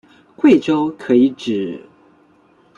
[0.35, 1.79] 贵州可以指